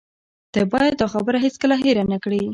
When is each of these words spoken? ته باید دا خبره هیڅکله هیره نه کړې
ته 0.53 0.61
باید 0.71 0.95
دا 1.01 1.07
خبره 1.13 1.37
هیڅکله 1.45 1.75
هیره 1.83 2.03
نه 2.11 2.17
کړې 2.23 2.41